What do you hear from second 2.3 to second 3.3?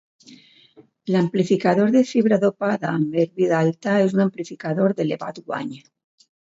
dopada amb